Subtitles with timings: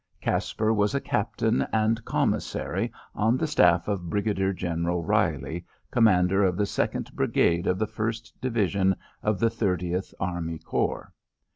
[0.19, 6.57] Caspar was a Captain and Commissary on the staff of Brigadier General Reilly, commander of
[6.57, 11.13] the Second Brigade of the First Division of the Thirtieth Army Corps.